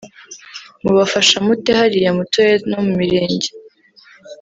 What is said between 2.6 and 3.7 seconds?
no mu mirenge